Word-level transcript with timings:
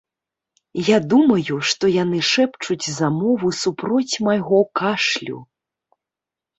Я 0.87 0.97
думаю, 1.11 1.57
што 1.73 1.85
яны 1.97 2.19
шэпчуць 2.31 2.89
замову 2.97 3.55
супроць 3.61 4.19
майго 4.33 4.67
кашлю. 4.83 5.37